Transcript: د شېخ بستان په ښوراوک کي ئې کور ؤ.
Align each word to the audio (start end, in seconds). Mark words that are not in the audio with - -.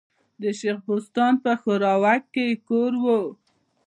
د 0.41 0.43
شېخ 0.59 0.77
بستان 0.87 1.33
په 1.43 1.51
ښوراوک 1.61 2.23
کي 2.33 2.43
ئې 2.51 2.55
کور 2.67 2.91
ؤ. 3.15 3.21